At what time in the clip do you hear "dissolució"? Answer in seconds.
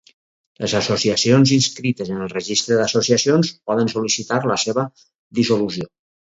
5.43-5.89